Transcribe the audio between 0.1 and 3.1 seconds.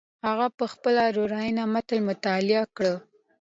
هغه په خپله لورینه متن مطالعه کړ.